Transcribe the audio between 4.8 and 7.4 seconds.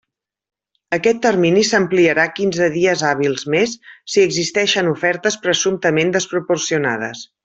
ofertes presumptament desproporcionades.